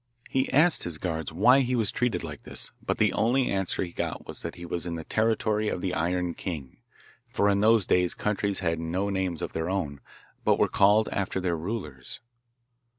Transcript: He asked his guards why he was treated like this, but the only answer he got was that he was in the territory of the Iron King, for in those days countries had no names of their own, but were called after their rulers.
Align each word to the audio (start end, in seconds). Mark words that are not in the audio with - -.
He 0.31 0.51
asked 0.51 0.81
his 0.81 0.97
guards 0.97 1.31
why 1.31 1.59
he 1.59 1.75
was 1.75 1.91
treated 1.91 2.23
like 2.23 2.41
this, 2.41 2.71
but 2.83 2.97
the 2.97 3.13
only 3.13 3.51
answer 3.51 3.83
he 3.83 3.91
got 3.91 4.25
was 4.25 4.41
that 4.41 4.55
he 4.55 4.65
was 4.65 4.87
in 4.87 4.95
the 4.95 5.03
territory 5.03 5.69
of 5.69 5.79
the 5.79 5.93
Iron 5.93 6.33
King, 6.33 6.77
for 7.29 7.47
in 7.47 7.61
those 7.61 7.85
days 7.85 8.15
countries 8.15 8.61
had 8.61 8.79
no 8.79 9.11
names 9.11 9.43
of 9.43 9.53
their 9.53 9.69
own, 9.69 9.99
but 10.43 10.57
were 10.57 10.67
called 10.67 11.07
after 11.11 11.39
their 11.39 11.55
rulers. 11.55 12.19